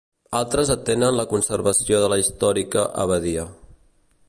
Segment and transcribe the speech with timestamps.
[0.37, 3.47] Altres atenen la conservació de la històrica abadia.